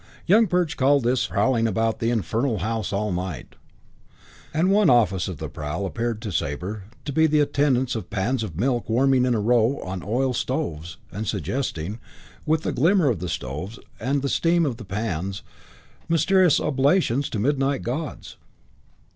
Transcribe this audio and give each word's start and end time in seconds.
Young 0.25 0.47
Perch 0.47 0.77
called 0.77 1.03
this 1.03 1.27
"Prowling 1.27 1.67
about 1.67 1.99
the 1.99 2.09
infernal 2.09 2.57
house 2.57 2.91
all 2.91 3.11
night"; 3.11 3.53
and 4.51 4.71
one 4.71 4.89
office 4.89 5.27
of 5.27 5.37
the 5.37 5.47
prowl 5.47 5.85
appeared 5.85 6.23
to 6.23 6.31
Sabre 6.31 6.85
to 7.05 7.13
be 7.13 7.27
the 7.27 7.39
attendance 7.39 7.93
of 7.95 8.09
pans 8.09 8.41
of 8.41 8.59
milk 8.59 8.89
warming 8.89 9.25
in 9.27 9.35
a 9.35 9.39
row 9.39 9.79
on 9.83 10.01
oil 10.03 10.33
stoves 10.33 10.97
and 11.11 11.27
suggesting, 11.27 11.99
with 12.47 12.63
the 12.63 12.71
glimmer 12.71 13.09
of 13.09 13.19
the 13.19 13.29
stoves 13.29 13.77
and 13.99 14.23
the 14.23 14.27
steam 14.29 14.65
of 14.65 14.77
the 14.77 14.85
pans, 14.85 15.43
mysterious 16.09 16.59
oblations 16.59 17.29
to 17.29 17.37
midnight 17.37 17.83
gods. 17.83 18.37